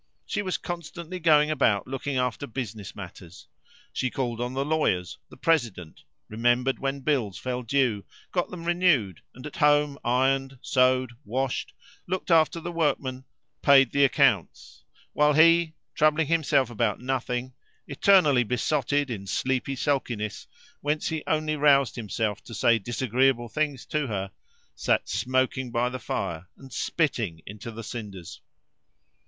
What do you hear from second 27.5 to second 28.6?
the cinders.